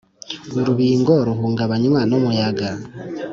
[0.59, 2.69] Urubingo ruhungabanywa n umuyaga